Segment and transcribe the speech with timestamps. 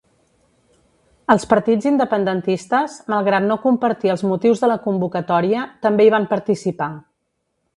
[1.33, 6.91] Els partits independentistes, malgrat no compartir els motius de la convocatòria, també hi van participar.